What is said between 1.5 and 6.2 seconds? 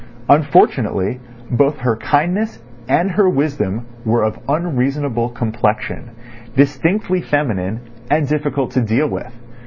both her kindness and her wisdom were of unreasonable complexion,